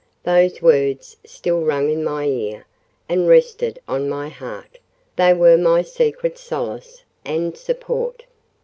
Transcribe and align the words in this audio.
—Those 0.23 0.63
words 0.63 1.15
still 1.27 1.61
rang 1.61 1.91
in 1.91 2.03
my 2.03 2.23
ear 2.25 2.65
and 3.07 3.27
rested 3.27 3.79
on 3.87 4.09
my 4.09 4.29
heart: 4.29 4.79
they 5.15 5.31
were 5.31 5.57
my 5.59 5.83
secret 5.83 6.39
solace 6.39 7.03
and 7.23 7.55
support. 7.55 8.23